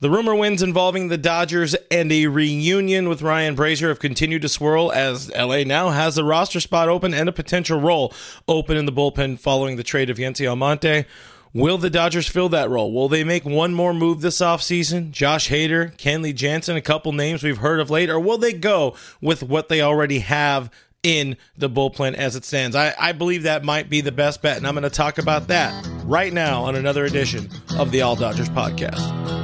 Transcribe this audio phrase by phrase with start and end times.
[0.00, 4.48] The rumor winds involving the Dodgers and a reunion with Ryan Brasier have continued to
[4.48, 8.12] swirl as LA now has a roster spot open and a potential role
[8.48, 11.06] open in the bullpen following the trade of Yency Almonte.
[11.52, 12.92] Will the Dodgers fill that role?
[12.92, 15.12] Will they make one more move this offseason?
[15.12, 18.96] Josh Hader, Kenley Jansen, a couple names we've heard of late, or will they go
[19.20, 20.68] with what they already have
[21.04, 22.74] in the bullpen as it stands?
[22.74, 25.46] I, I believe that might be the best bet, and I'm going to talk about
[25.46, 29.43] that right now on another edition of the All Dodgers podcast.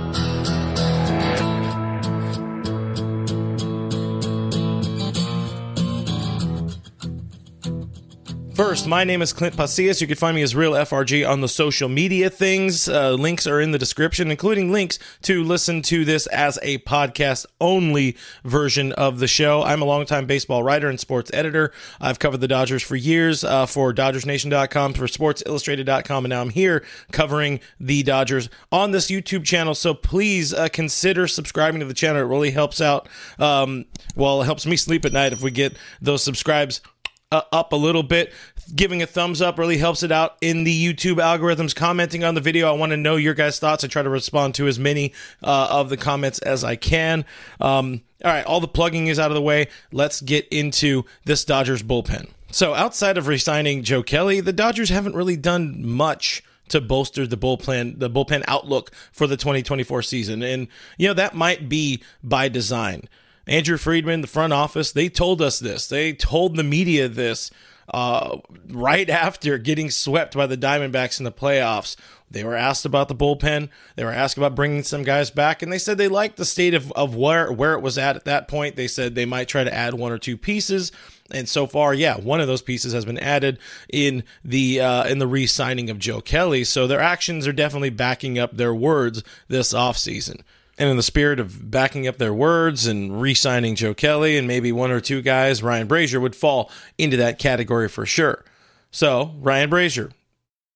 [8.61, 10.03] First, my name is Clint Pasillas.
[10.03, 12.91] You can find me as Real FRG on the social media things.
[12.91, 17.47] Uh, links are in the description, including links to listen to this as a podcast
[17.59, 19.63] only version of the show.
[19.63, 21.73] I'm a longtime baseball writer and sports editor.
[22.03, 26.85] I've covered the Dodgers for years uh, for DodgersNation.com, for SportsIllustrated.com, and now I'm here
[27.13, 29.75] covering the Dodgers on this YouTube channel.
[29.75, 32.21] So please uh, consider subscribing to the channel.
[32.21, 33.09] It really helps out.
[33.39, 36.83] Um, well, it helps me sleep at night if we get those subscribes
[37.33, 38.33] uh, up a little bit.
[38.75, 41.75] Giving a thumbs up really helps it out in the YouTube algorithms.
[41.75, 43.83] Commenting on the video, I want to know your guys' thoughts.
[43.85, 47.25] I try to respond to as many uh, of the comments as I can.
[47.61, 49.69] Um, all right, all the plugging is out of the way.
[49.93, 52.31] Let's get into this Dodgers bullpen.
[52.53, 57.37] So, outside of re-signing Joe Kelly, the Dodgers haven't really done much to bolster the
[57.37, 60.69] bullpen the bullpen outlook for the 2024 season and
[60.99, 63.09] you know that might be by design
[63.47, 65.87] Andrew Friedman, the front office, they told us this.
[65.87, 67.51] They told the media this
[67.93, 71.97] uh, right after getting swept by the Diamondbacks in the playoffs.
[72.31, 73.71] They were asked about the bullpen.
[73.97, 76.75] They were asked about bringing some guys back, and they said they liked the state
[76.75, 78.77] of, of where, where it was at at that point.
[78.77, 80.93] They said they might try to add one or two pieces.
[81.33, 83.59] And so far, yeah, one of those pieces has been added
[83.93, 86.65] in the uh, in the re-signing of Joe Kelly.
[86.65, 90.43] So their actions are definitely backing up their words this offseason.
[90.81, 94.49] And in the spirit of backing up their words and re signing Joe Kelly and
[94.49, 98.47] maybe one or two guys, Ryan Brasier would fall into that category for sure.
[98.91, 100.11] So, Ryan Brasier,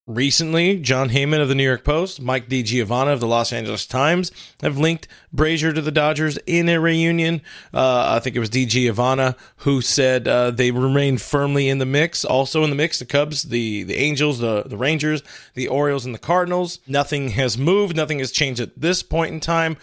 [0.07, 4.31] Recently, Jon Heyman of the New York Post, Mike DiGiovanna of the Los Angeles Times
[4.61, 7.41] have linked Brasier to the Dodgers in a reunion.
[7.73, 12.23] Uh, I think it was DiGiovanna who said uh, they remain firmly in the mix.
[12.23, 15.23] Also in the mix, the Cubs, the, the Angels, the, the Rangers,
[15.55, 16.81] the Orioles, and the Cardinals.
[16.87, 17.97] Nothing has moved.
[17.97, 19.79] Nothing has changed at this point in time.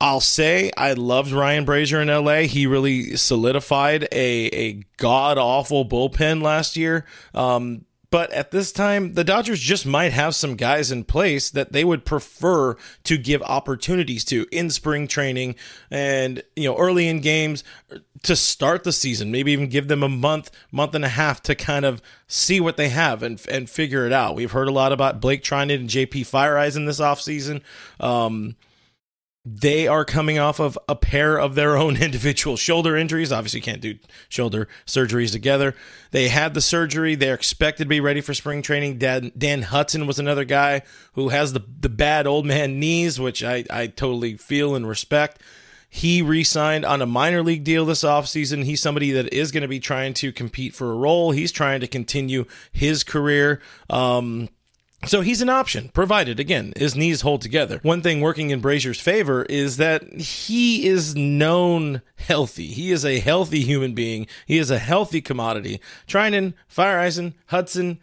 [0.00, 2.48] I'll say I loved Ryan Brasier in LA.
[2.48, 7.04] He really solidified a, a god awful bullpen last year.
[7.34, 7.84] Um,
[8.14, 11.82] but at this time, the Dodgers just might have some guys in place that they
[11.82, 15.56] would prefer to give opportunities to in spring training
[15.90, 17.64] and, you know, early in games
[18.22, 19.32] to start the season.
[19.32, 22.76] Maybe even give them a month, month and a half to kind of see what
[22.76, 24.36] they have and, and figure it out.
[24.36, 27.62] We've heard a lot about Blake Treinen and JP Feyereisen in this offseason.
[27.98, 28.54] Um,
[29.44, 33.32] they are coming off of a pair of their own individual shoulder injuries.
[33.32, 35.74] Obviously, can't do shoulder surgeries together.
[36.10, 37.14] They had the surgery.
[37.14, 38.98] They're expected to be ready for spring training.
[38.98, 40.82] Dan, Dan Hudson was another guy
[41.12, 45.40] who has the, the bad old man knees, which I, I totally feel and respect.
[45.94, 48.64] He re signed on a minor league deal this offseason.
[48.64, 51.30] He's somebody that is going to be trying to compete for a role.
[51.30, 53.60] He's trying to continue his career.
[53.88, 54.48] Um,
[55.06, 57.78] so he's an option, provided, again, his knees hold together.
[57.82, 62.66] One thing working in Brasier's favor is that he is known healthy.
[62.66, 64.26] He is a healthy human being.
[64.46, 65.80] He is a healthy commodity.
[66.06, 67.98] Treinen, Feyereisen, Hudson,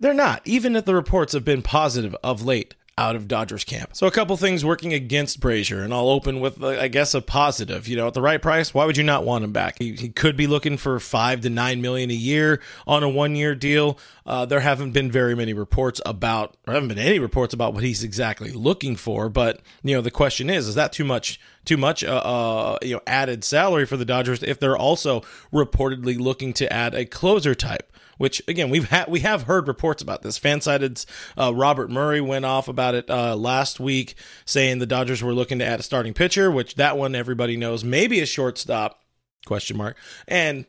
[0.00, 3.90] they're not, even if the reports have been positive of late out of Dodgers camp.
[3.94, 7.22] So a couple things working against Brasier, and I'll open with, uh, I guess, a
[7.22, 7.88] positive.
[7.88, 9.76] You know, at the right price, why would you not want him back?
[9.78, 13.54] He, he could be looking for five to nine million a year on a one-year
[13.54, 13.98] deal.
[14.26, 17.82] Uh, there haven't been very many reports about, or haven't been any reports about what
[17.82, 19.28] he's exactly looking for.
[19.28, 21.40] But you know, the question is, is that too much?
[21.64, 25.20] Too much, uh, uh, you know, added salary for the Dodgers if they're also
[25.52, 27.91] reportedly looking to add a closer type
[28.22, 30.38] which again we've had we have heard reports about this.
[30.38, 34.14] Fansided's uh, Robert Murray went off about it uh, last week,
[34.44, 37.82] saying the Dodgers were looking to add a starting pitcher, which that one everybody knows,
[37.82, 39.02] maybe a shortstop
[39.44, 39.96] question mark,
[40.28, 40.66] and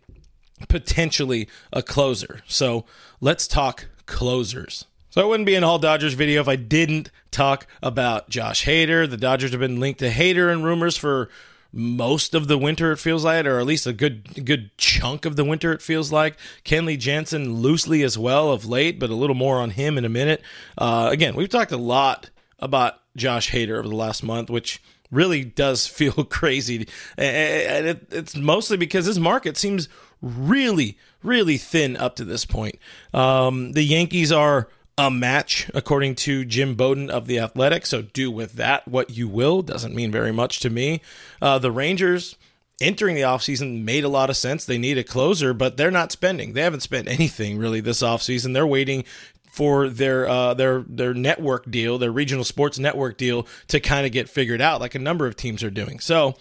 [0.68, 2.42] potentially a closer.
[2.48, 2.86] So
[3.22, 4.86] let's talk closers.
[5.12, 9.08] So it wouldn't be an all Dodgers video if I didn't talk about Josh Hader.
[9.08, 11.30] The Dodgers have been linked to Hader and rumors for
[11.74, 15.36] most of the winter it feels like or at least a good good chunk of
[15.36, 16.38] the winter it feels like.
[16.64, 20.10] Kenley jansen loosely as well of late but a little more on him in a
[20.10, 20.42] minute.
[20.78, 22.30] Uh, again we've talked a lot
[22.60, 24.82] about josh hader over the last month which
[25.12, 26.88] really does feel crazy.
[27.18, 29.90] And it, it's mostly because his market seems
[30.22, 32.78] really really thin up to this point.
[33.14, 34.68] Um, the yankees are
[34.98, 37.86] a match, according to Jim Bowden of The Athletic.
[37.86, 39.62] So do with that what you will.
[39.62, 41.02] Doesn't mean very much to me.
[41.42, 42.36] Uh, the Rangers
[42.82, 44.66] entering the offseason made a lot of sense.
[44.66, 46.54] They need a closer, but they're not spending.
[46.54, 48.54] They haven't spent anything really this offseason.
[48.54, 49.04] They're waiting
[49.52, 54.12] for their uh, their their network deal, their regional sports network deal to kind of
[54.12, 56.00] get figured out, like a number of teams are doing.
[56.00, 56.36] So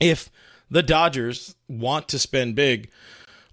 [0.00, 0.30] if
[0.70, 2.90] the Dodgers want to spend big,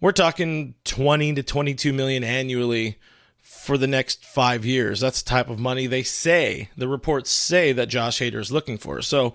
[0.01, 2.99] we're talking 20 to 22 million annually
[3.45, 4.99] for the next five years.
[4.99, 8.77] That's the type of money they say, the reports say that Josh Hader is looking
[8.77, 9.01] for.
[9.01, 9.33] So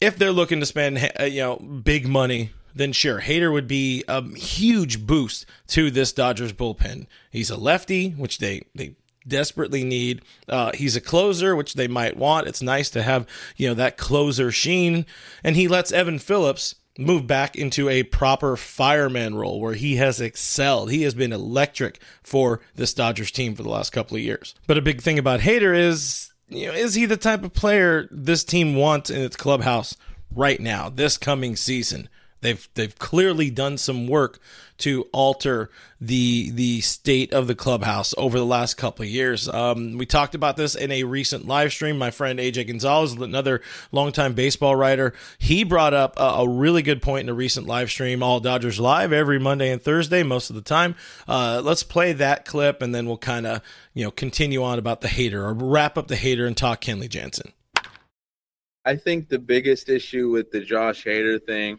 [0.00, 4.02] if they're looking to spend, uh, you know, big money, then sure, Hader would be
[4.08, 7.06] a huge boost to this Dodgers bullpen.
[7.30, 8.96] He's a lefty, which they, they
[9.26, 10.22] desperately need.
[10.48, 12.46] Uh, he's a closer, which they might want.
[12.46, 13.26] It's nice to have,
[13.56, 15.06] you know, that closer sheen.
[15.44, 20.20] And he lets Evan Phillips move back into a proper fireman role where he has
[20.20, 20.90] excelled.
[20.90, 24.54] He has been electric for this Dodgers team for the last couple of years.
[24.66, 28.08] But a big thing about Hader is, you know, is he the type of player
[28.10, 29.96] this team wants in its clubhouse
[30.34, 32.08] right now, this coming season?
[32.42, 34.40] They've they've clearly done some work
[34.78, 39.48] to alter the the state of the clubhouse over the last couple of years.
[39.48, 41.96] Um, we talked about this in a recent live stream.
[41.96, 43.62] My friend AJ Gonzalez, another
[43.92, 47.90] longtime baseball writer, he brought up a, a, really good point in a recent live
[47.90, 48.24] stream.
[48.24, 50.96] All Dodgers live every Monday and Thursday, most of the time.
[51.28, 53.62] Uh, let's play that clip, and then we'll kind of
[53.94, 57.08] you know continue on about the Hader or wrap up the Hader and talk Kenley
[57.08, 57.52] Jansen.
[58.84, 61.78] I think the biggest issue with the Josh Hader thing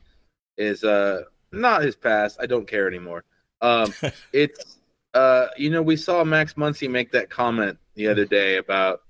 [0.58, 2.38] is uh not his past.
[2.42, 3.24] I don't care anymore.
[3.62, 3.94] Um,
[4.34, 4.78] it's
[5.14, 9.02] uh, you know, we saw Max Muncy make that comment the other day about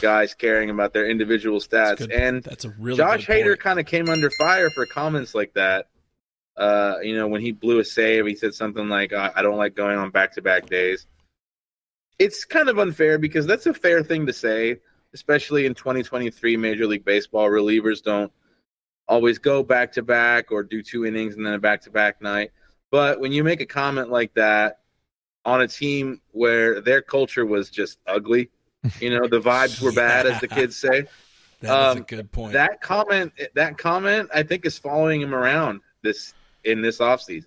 [0.00, 3.86] guys caring about their individual stats, that's and that's a really Josh Hader kind of
[3.86, 5.88] came under fire for comments like that.
[6.56, 9.74] Uh, you know, when he blew a save, he said something like, "I don't like
[9.74, 11.06] going on back-to-back days."
[12.18, 14.80] It's kind of unfair because that's a fair thing to say,
[15.12, 17.48] especially in 2023 Major League Baseball.
[17.48, 18.32] Relievers don't
[19.08, 22.20] always go back to back or do two innings and then a back to back
[22.20, 22.50] night.
[22.90, 24.80] But when you make a comment like that
[25.44, 28.50] on a team where their culture was just ugly,
[29.00, 31.06] you know, the vibes were bad, as the kids say.
[31.60, 32.52] That's um, a good point.
[32.52, 37.46] That comment, that comment, I think, is following him around this in this offseason.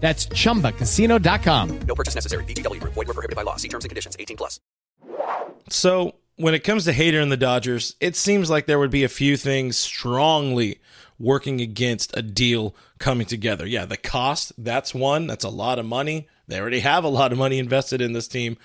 [0.00, 1.80] That's ChumbaCasino.com.
[1.80, 2.44] No purchase necessary.
[2.44, 2.80] VGW.
[2.80, 3.56] Void were prohibited by law.
[3.56, 4.16] See terms and conditions.
[4.18, 4.58] 18 plus.
[5.68, 9.04] So when it comes to Hader and the Dodgers, it seems like there would be
[9.04, 10.80] a few things strongly
[11.18, 13.66] working against a deal coming together.
[13.66, 15.26] Yeah, the cost, that's one.
[15.26, 16.28] That's a lot of money.
[16.48, 18.56] They already have a lot of money invested in this team.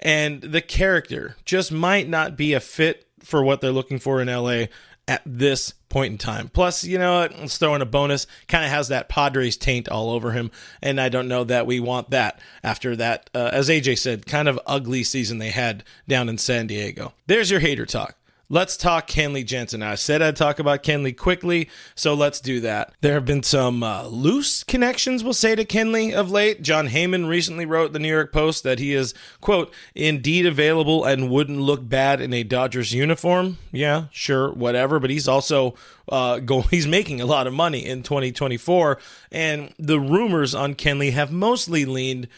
[0.00, 4.28] And the character just might not be a fit for what they're looking for in
[4.28, 4.66] LA
[5.08, 6.50] at this point in time.
[6.50, 8.26] Plus, you know, let's throw in a bonus.
[8.46, 10.50] Kind of has that Padres taint all over him,
[10.82, 14.48] and I don't know that we want that after that, uh, as AJ said, kind
[14.48, 17.14] of ugly season they had down in San Diego.
[17.26, 18.17] There's your Hader talk.
[18.50, 19.82] Let's talk Kenley Jansen.
[19.82, 22.94] I said I'd talk about Kenley quickly, so let's do that.
[23.02, 26.62] There have been some uh, loose connections, we'll say, to Kenley of late.
[26.62, 29.12] Jon Heyman recently wrote the New York Post that he is,
[29.42, 33.58] quote, indeed available and wouldn't look bad in a Dodgers uniform.
[33.70, 34.98] Yeah, sure, whatever.
[34.98, 35.74] But he's also
[36.08, 36.40] uh,
[36.70, 38.98] he's making a lot of money in 2024.
[39.30, 42.28] And the rumors on Kenley have mostly leaned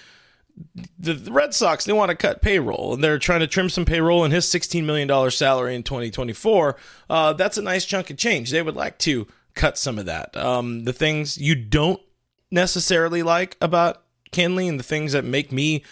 [0.99, 4.25] the, Red Sox they want to cut payroll and they're trying to trim some payroll
[4.25, 6.77] in his $16 million salary in 2024.
[7.09, 8.51] Uh, that's a nice chunk of change.
[8.51, 10.37] They would like to cut some of that.
[10.37, 12.01] Um, the things you don't
[12.51, 14.03] necessarily like about
[14.33, 15.85] Kenley and the things that make me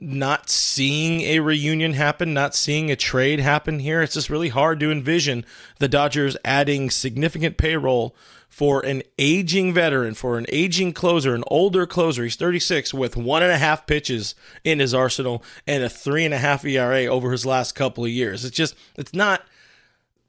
[0.00, 4.02] not seeing a reunion happen, not seeing a trade happen here.
[4.02, 5.44] It's just really hard to envision
[5.78, 8.14] the Dodgers adding significant payroll
[8.56, 12.22] for an aging veteran, for an aging closer, an older closer.
[12.22, 14.34] He's 36 with one and a half pitches
[14.64, 18.10] in his arsenal and a three and a half ERA over his last couple of
[18.10, 18.46] years.
[18.46, 19.42] It's just, it's not.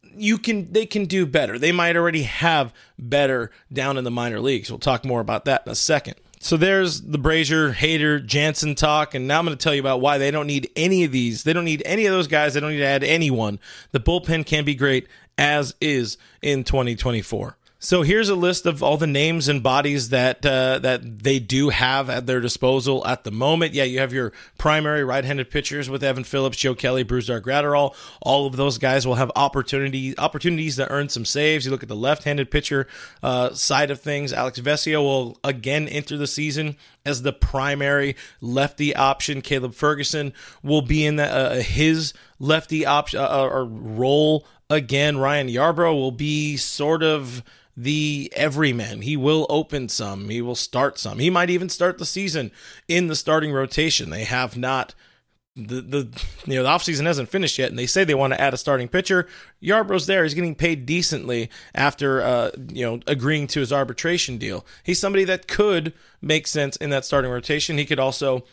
[0.03, 1.57] You can, they can do better.
[1.57, 4.69] They might already have better down in the minor leagues.
[4.69, 6.15] We'll talk more about that in a second.
[6.41, 10.01] So there's the Brasier, Hader, Jansen talk, and now I'm going to tell you about
[10.01, 11.43] why they don't need any of these.
[11.43, 12.55] They don't need any of those guys.
[12.55, 13.61] They don't need to add anyone.
[13.93, 15.07] The bullpen can be great
[15.37, 17.57] as is in 2024.
[17.79, 21.69] So here's a list of all the names and bodies that uh, that they do
[21.69, 23.75] have at their disposal at the moment.
[23.75, 27.95] Yeah, you have your primary right-handed pitchers with Evan Phillips, Joe Kelly, Brusdar Graterol.
[28.19, 31.65] All of those guys will have opportunity opportunities to earn some saves.
[31.65, 32.87] You look at the left-handed pitcher
[33.21, 34.33] uh, side of things.
[34.33, 39.39] Alex Vesia will again enter the season as the primary lefty option.
[39.39, 45.19] Caleb Ferguson will be in the, uh, his lefty option uh, or role again.
[45.19, 47.43] Ryan Yarbrough will be sort of
[47.77, 49.03] the everyman.
[49.03, 51.19] He will open some, he will start some.
[51.19, 52.51] He might even start the season
[52.87, 54.09] in the starting rotation.
[54.09, 54.95] They have not
[55.55, 56.07] the the
[56.45, 58.57] you know the offseason hasn't finished yet and they say they want to add a
[58.57, 59.27] starting pitcher.
[59.61, 60.23] Yarbrough's there.
[60.23, 64.65] He's getting paid decently after uh you know agreeing to his arbitration deal.
[64.83, 67.77] He's somebody that could make sense in that starting rotation.
[67.77, 68.43] He could also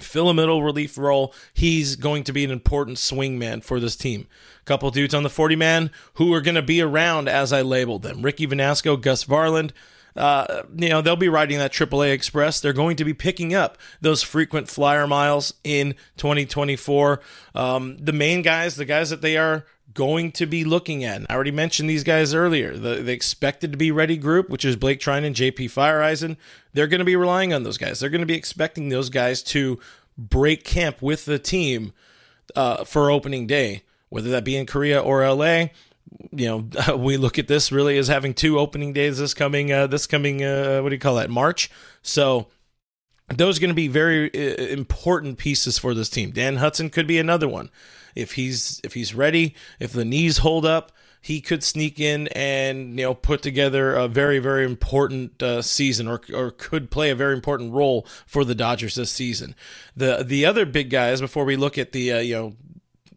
[0.00, 1.34] fill a middle relief role.
[1.52, 4.26] He's going to be an important swing man for this team.
[4.64, 8.02] Couple dudes on the 40 man who are going to be around as I labeled
[8.02, 9.72] them Ricky Vanasco, Gus Varland.
[10.16, 12.60] Uh, you know, they'll be riding that AAA Express.
[12.60, 17.20] They're going to be picking up those frequent flyer miles in 2024.
[17.54, 21.22] Um, the main guys, the guys that they are going to be looking at.
[21.30, 22.76] I already mentioned these guys earlier.
[22.76, 26.36] The, the expected to be ready group, which is Blake Treinen and JP Feyereisen,
[26.72, 28.00] they're going to be relying on those guys.
[28.00, 29.78] They're going to be expecting those guys to
[30.18, 31.92] break camp with the team
[32.54, 35.66] uh, for opening day, whether that be in Korea or LA.
[36.30, 39.86] You know, we look at this really as having two opening days this coming, uh,
[39.86, 41.70] this coming, uh, what do you call that, March.
[42.02, 42.48] So
[43.28, 46.30] those are going to be very uh, important pieces for this team.
[46.30, 47.70] Dan Hudson could be another one
[48.14, 52.98] if he's if he's ready, if the knees hold up, he could sneak in and
[52.98, 57.14] you know put together a very very important uh, season or or could play a
[57.14, 59.54] very important role for the Dodgers this season.
[59.96, 62.56] The the other big guys before we look at the uh, you know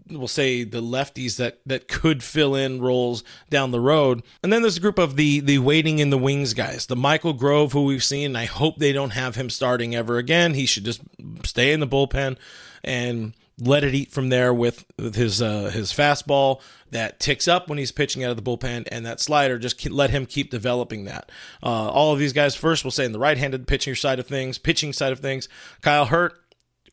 [0.09, 4.23] we'll say the lefties that that could fill in roles down the road.
[4.43, 7.33] And then there's a group of the the waiting in the wings guys, the Michael
[7.33, 8.35] Grove who we've seen.
[8.35, 10.53] I hope they don't have him starting ever again.
[10.53, 11.01] He should just
[11.43, 12.37] stay in the bullpen
[12.83, 16.61] and let it eat from there with, with his uh, his fastball
[16.91, 19.57] that ticks up when he's pitching out of the bullpen, and that slider.
[19.57, 21.31] Just let him keep developing that.
[21.61, 24.57] Uh, all of these guys first, we'll say in the right-handed pitching side of things,
[24.57, 25.49] pitching side of things.
[25.81, 26.39] Kyle Hurt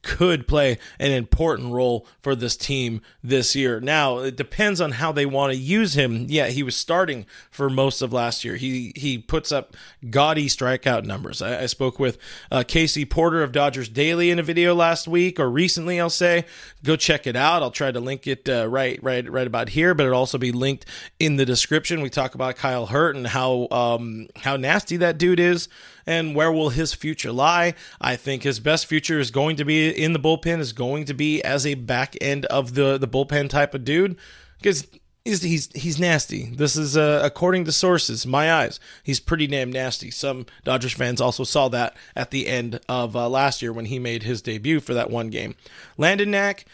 [0.05, 3.81] could play an important role for this team this year.
[3.81, 6.27] Now, it depends on how they want to use him.
[6.29, 8.57] Yeah, he was starting for most of last year.
[8.57, 9.77] He he puts up
[10.11, 11.43] gaudy strikeout numbers.
[11.43, 12.19] I, I spoke with
[12.53, 16.45] uh, Casey Porter of Dodgers Daily in a video last week or recently, I'll say.
[16.85, 17.63] Go check it out.
[17.63, 20.53] I'll try to link it uh, right right right about here, but it'll also be
[20.53, 20.87] linked
[21.19, 22.03] in the description.
[22.03, 25.69] We talk about Kyle Hurt and how um, how nasty that dude is
[26.07, 27.75] and where will his future lie?
[28.01, 31.15] I think his best future is going to be in the bullpen, is going to
[31.15, 34.17] be as a back end of the, the bullpen type of dude
[34.59, 34.87] because
[35.25, 36.47] he's, he's, he's nasty.
[36.55, 40.11] This is, uh, according to sources, my eyes, he's pretty damn nasty.
[40.11, 43.99] Some Dodgers fans also saw that at the end of uh, last year when he
[43.99, 45.55] made his debut for that one game.
[45.97, 46.67] Landon Knack,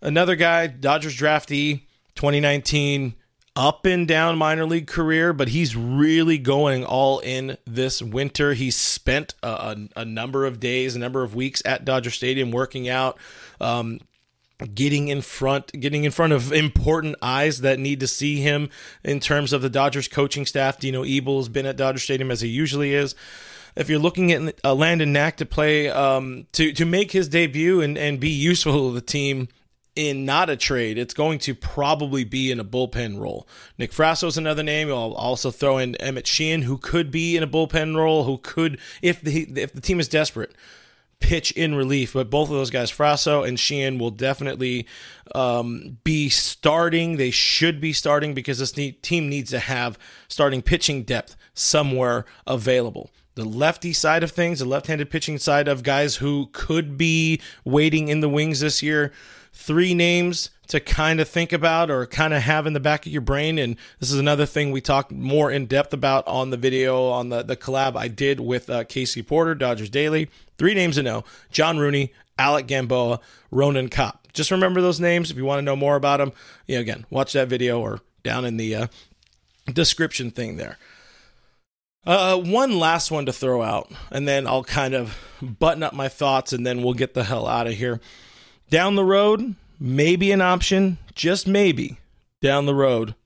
[0.00, 1.82] another guy, Dodgers draftee,
[2.14, 3.14] 2019
[3.56, 8.52] up and down minor league career, but he's really going all in this winter.
[8.52, 12.50] He's spent a, a, a number of days, a number of weeks at Dodger Stadium
[12.50, 13.18] working out.
[13.60, 14.00] Um,
[14.74, 18.70] getting in front getting in front of important eyes that need to see him
[19.04, 20.78] in terms of the Dodgers coaching staff.
[20.78, 23.14] Dino Ebel has been at Dodger Stadium as he usually is.
[23.74, 27.82] If you're looking at uh, Landon Knack to play um, to to make his debut
[27.82, 29.48] and, and be useful to the team
[29.96, 33.48] in not a trade, it's going to probably be in a bullpen role.
[33.78, 34.88] Nick Frasso is another name.
[34.90, 38.78] I'll also throw in Emmett Sheehan, who could be in a bullpen role, who could,
[39.02, 40.54] if the if the team is desperate,
[41.18, 42.12] pitch in relief.
[42.12, 44.86] But both of those guys, Frasso and Sheehan, will definitely
[45.34, 47.16] um, be starting.
[47.16, 49.98] They should be starting because this team needs to have
[50.28, 55.82] starting pitching depth somewhere available the lefty side of things, the left-handed pitching side of
[55.82, 59.12] guys who could be waiting in the wings this year.
[59.52, 63.12] Three names to kind of think about or kind of have in the back of
[63.12, 63.58] your brain.
[63.58, 67.28] And this is another thing we talked more in depth about on the video on
[67.28, 70.28] the, the collab I did with uh, Casey Porter, Dodgers Daily.
[70.58, 74.32] Three names to know John Rooney, Alec Gamboa, Ronan Kopp.
[74.32, 76.32] Just remember those names if you want to know more about them.
[76.66, 78.86] You know, again, watch that video or down in the uh,
[79.72, 80.78] description thing there.
[82.06, 86.08] Uh, one last one to throw out, and then I'll kind of button up my
[86.08, 88.00] thoughts, and then we'll get the hell out of here.
[88.70, 91.98] Down the road, maybe an option, just maybe,
[92.40, 93.16] down the road,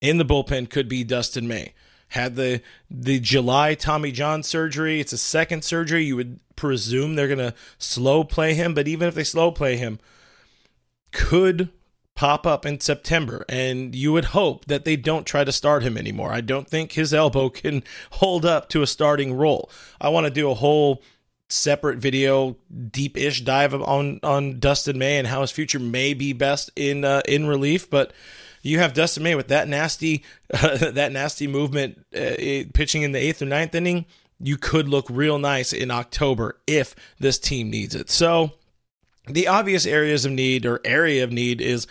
[0.00, 1.72] in the bullpen could be Dustin May.
[2.08, 4.98] Had the the July Tommy John surgery.
[4.98, 6.04] It's a second surgery.
[6.04, 10.00] You would presume they're gonna slow play him, but even if they slow play him,
[11.12, 11.70] could
[12.20, 15.96] pop up in September, and you would hope that they don't try to start him
[15.96, 16.30] anymore.
[16.30, 19.70] I don't think his elbow can hold up to a starting role.
[19.98, 21.02] I want to do a whole
[21.48, 22.58] separate video,
[22.90, 27.22] deep-ish dive on on Dustin May and how his future may be best in uh,
[27.26, 28.12] in relief, but.
[28.62, 30.22] You have Dustin May with that nasty,
[30.52, 34.04] uh, that nasty movement, uh, pitching in the eighth or ninth inning.
[34.38, 38.10] You could look real nice in October if this team needs it.
[38.10, 38.52] So,
[39.26, 41.86] the obvious areas of need or area of need is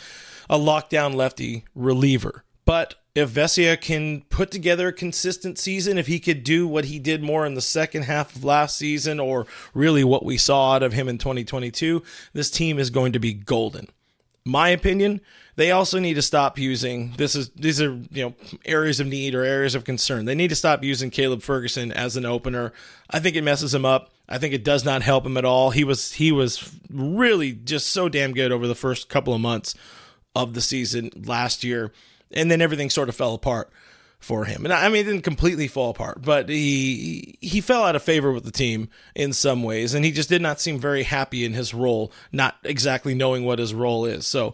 [0.50, 2.44] a lockdown lefty reliever.
[2.66, 7.00] But if Vesia can put together a consistent season, if he could do what he
[7.00, 10.84] did more in the second half of last season, or really what we saw out
[10.84, 13.88] of him in 2022, this team is going to be golden.
[14.46, 15.22] My opinion,
[15.56, 18.34] they also need to stop using this is these are you know
[18.66, 20.26] areas of need or areas of concern.
[20.26, 22.72] They need to stop using Caleb Ferguson as an opener.
[23.10, 24.12] I think it messes him up.
[24.30, 25.72] I think it does not help him at all.
[25.72, 29.76] He was he was really just so damn good over the first couple of months
[30.36, 31.92] of the season last year,
[32.32, 33.72] and then everything sort of fell apart
[34.20, 34.66] for him.
[34.66, 38.32] And I mean, it didn't completely fall apart, but he he fell out of favor
[38.32, 41.54] with the team in some ways, and he just did not seem very happy in
[41.54, 44.28] his role, not exactly knowing what his role is.
[44.28, 44.54] So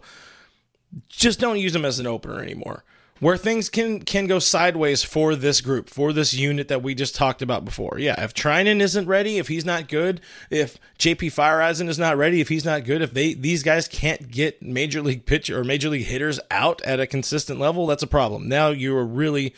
[1.08, 2.84] just don't use him as an opener anymore.
[3.18, 7.14] Where things can can go sideways for this group, for this unit that we just
[7.14, 7.96] talked about before.
[7.98, 10.20] Yeah, if Treinen isn't ready, if he's not good,
[10.50, 14.30] if JP Feyereisen is not ready, if he's not good, if they these guys can't
[14.30, 18.06] get major league pitcher or major league hitters out at a consistent level, that's a
[18.06, 18.48] problem.
[18.48, 19.54] Now you are really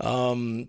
[0.00, 0.68] um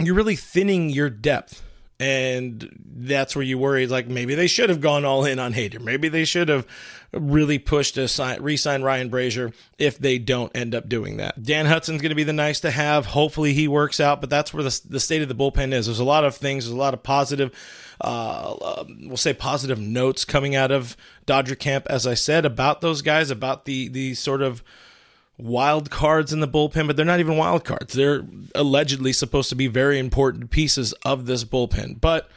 [0.00, 1.62] you're really thinning your depth
[2.00, 5.80] and that's where you worry like maybe they should have gone all in on Hader.
[5.80, 6.66] Maybe they should have
[7.12, 11.42] really pushed to sign, re-sign Ryan Brasier if they don't end up doing that.
[11.42, 13.06] Dan Hudson's going to be the nice to have.
[13.06, 15.86] Hopefully he works out, but that's where the, the state of the bullpen is.
[15.86, 16.64] There's a lot of things.
[16.64, 17.52] There's a lot of positive,
[18.00, 22.80] uh, um, we'll say positive notes coming out of Dodger camp, as I said about
[22.80, 24.62] those guys, about the the sort of
[25.42, 27.94] wild cards in the bullpen, but they're not even wild cards.
[27.94, 28.22] They're
[28.54, 32.00] allegedly supposed to be very important pieces of this bullpen.
[32.00, 32.30] But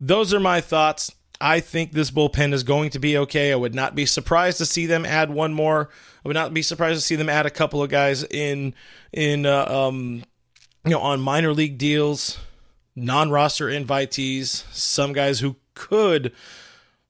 [0.00, 1.12] those are my thoughts.
[1.40, 3.52] I think this bullpen is going to be okay.
[3.52, 5.90] I would not be surprised to see them add one more.
[6.24, 8.74] I would not be surprised to see them add a couple of guys in
[9.12, 10.22] in uh, um,
[10.84, 12.38] you know on minor league deals,
[12.94, 16.32] non-roster invitees, some guys who could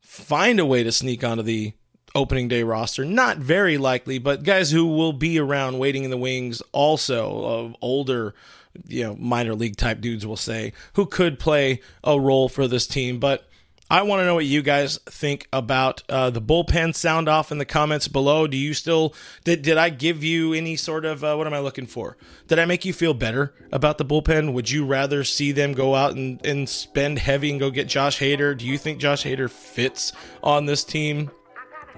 [0.01, 1.73] find a way to sneak onto the
[2.17, 3.05] opening day roster.
[3.05, 7.77] Not very likely, but guys who will be around waiting in the wings also of
[7.81, 8.35] older,
[8.89, 12.87] you know, minor league type dudes will say, who could play a role for this
[12.87, 13.21] team.
[13.21, 13.49] But
[13.89, 16.93] I want to know what you guys think about uh, the bullpen.
[16.95, 18.49] Sound off in the comments below.
[18.49, 21.61] Do you still did did I give you any sort of uh, what am I
[21.61, 22.17] looking for?
[22.49, 24.55] Did I make you feel better about the bullpen?
[24.55, 28.19] Would you rather see them go out and, and spend heavy and go get Josh
[28.19, 28.59] Hader?
[28.59, 31.31] Do you think Josh Hader fits on this team?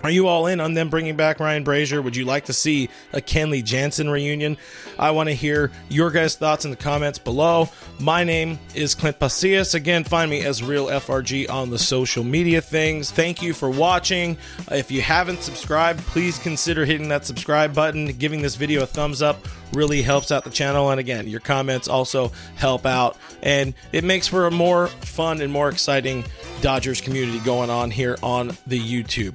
[0.03, 2.03] Are you all in on them bringing back Ryan Brasier?
[2.03, 4.57] Would you like to see a Kenley Jansen reunion?
[4.97, 7.69] I want to hear your guys' thoughts in the comments below.
[7.99, 9.75] My name is Clint Pasillas.
[9.75, 13.11] Again, find me as Real FRG on the social media things.
[13.11, 14.37] Thank you for watching.
[14.71, 18.07] If you haven't subscribed, please consider hitting that subscribe button.
[18.07, 20.91] Giving this video a thumbs up really helps out the channel.
[20.91, 23.17] And again, your comments also help out.
[23.43, 26.25] And it makes for a more fun and more exciting
[26.61, 29.35] Dodgers community going on here on the YouTube.